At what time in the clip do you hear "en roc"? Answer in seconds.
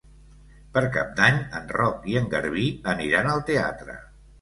1.61-2.09